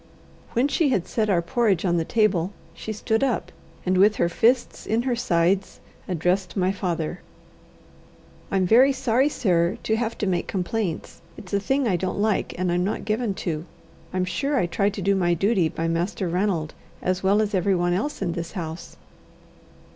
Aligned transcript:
When 0.53 0.67
she 0.67 0.89
had 0.89 1.05
set 1.05 1.29
our 1.29 1.43
porridge 1.43 1.85
on 1.85 1.97
the 1.97 2.03
table, 2.05 2.53
she 2.73 2.91
stood 2.91 3.23
up, 3.23 3.51
and, 3.85 3.99
with 3.99 4.15
her 4.15 4.29
fists 4.29 4.87
in 4.87 5.03
her 5.03 5.15
sides, 5.15 5.79
addressed 6.07 6.57
my 6.57 6.71
father: 6.71 7.21
"I'm 8.49 8.65
very 8.65 8.91
sorry, 8.93 9.29
sir, 9.29 9.77
to 9.83 9.95
have 9.97 10.17
to 10.17 10.25
make 10.25 10.47
complaints. 10.47 11.21
It's 11.37 11.53
a 11.53 11.59
thing 11.59 11.87
I 11.87 11.97
don't 11.97 12.17
like, 12.19 12.57
and 12.57 12.71
I'm 12.71 12.83
not 12.83 13.05
given 13.05 13.35
to. 13.45 13.65
I'm 14.11 14.25
sure 14.25 14.57
I 14.57 14.65
try 14.65 14.89
to 14.89 15.01
do 15.03 15.13
my 15.13 15.35
duty 15.35 15.69
by 15.69 15.87
Master 15.87 16.27
Ranald 16.27 16.73
as 17.03 17.21
well 17.21 17.39
as 17.39 17.53
everyone 17.53 17.93
else 17.93 18.23
in 18.23 18.31
this 18.31 18.53
house." 18.53 18.97